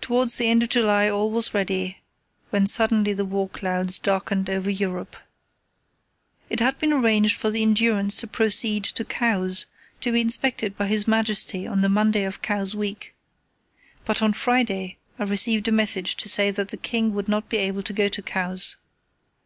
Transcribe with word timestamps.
Towards 0.00 0.38
the 0.38 0.48
end 0.48 0.62
of 0.62 0.70
July 0.70 1.10
all 1.10 1.30
was 1.30 1.52
ready, 1.52 1.98
when 2.48 2.66
suddenly 2.66 3.12
the 3.12 3.26
war 3.26 3.46
clouds 3.46 3.98
darkened 3.98 4.48
over 4.48 4.70
Europe. 4.70 5.16
It 6.48 6.60
had 6.60 6.78
been 6.78 6.94
arranged 6.94 7.36
for 7.36 7.50
the 7.50 7.60
Endurance 7.60 8.16
to 8.20 8.26
proceed 8.26 8.84
to 8.84 9.04
Cowes, 9.04 9.66
to 10.00 10.12
be 10.12 10.22
inspected 10.22 10.78
by 10.78 10.86
His 10.86 11.06
Majesty 11.06 11.66
on 11.66 11.82
the 11.82 11.90
Monday 11.90 12.24
of 12.24 12.40
Cowes 12.40 12.74
week. 12.74 13.14
But 14.06 14.22
on 14.22 14.32
Friday 14.32 14.96
I 15.18 15.24
received 15.24 15.68
a 15.68 15.72
message 15.72 16.16
to 16.16 16.28
say 16.30 16.50
that 16.50 16.70
the 16.70 16.78
King 16.78 17.12
would 17.12 17.28
not 17.28 17.50
be 17.50 17.58
able 17.58 17.82
to 17.82 17.92
go 17.92 18.08
to 18.08 18.22
Cowes. 18.22 18.76